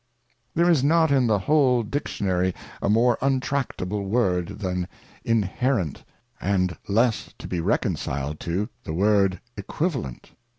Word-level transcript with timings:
There 0.55 0.67
is 0.67 0.83
not 0.83 1.11
in 1.11 1.27
the 1.27 1.37
whole 1.37 1.83
Dictionary 1.83 2.55
a 2.81 2.89
more 2.89 3.19
untractable 3.21 4.03
word 4.05 4.47
than 4.57 4.87
Inherent, 5.23 6.03
and 6.41 6.75
less 6.87 7.35
to 7.37 7.47
be 7.47 7.59
reconciled 7.59 8.39
to 8.39 8.67
the 8.83 8.93
word 8.93 9.39
Equivalent. 9.57 10.31